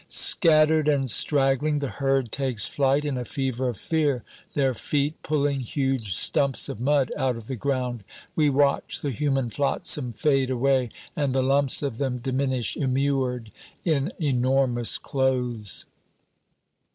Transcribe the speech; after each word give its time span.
Scattered 0.07 0.87
and 0.87 1.07
straggling, 1.07 1.77
the 1.77 1.87
herd 1.87 2.31
takes 2.31 2.65
flight 2.65 3.05
in 3.05 3.19
a 3.19 3.23
fever 3.23 3.69
of 3.69 3.77
fear, 3.77 4.23
their 4.55 4.73
feet 4.73 5.21
pulling 5.21 5.59
huge 5.59 6.15
stumps 6.15 6.67
of 6.69 6.79
mud 6.79 7.11
out 7.15 7.37
of 7.37 7.45
the 7.45 7.55
ground. 7.55 8.03
We 8.35 8.49
watch 8.49 9.01
the 9.01 9.11
human 9.11 9.51
flotsam 9.51 10.13
fade 10.13 10.49
away, 10.49 10.89
and 11.15 11.35
the 11.35 11.43
lumps 11.43 11.83
of 11.83 11.99
them 11.99 12.17
diminish, 12.17 12.75
immured 12.75 13.51
in 13.85 14.11
enormous 14.19 14.97
clothes. 14.97 15.85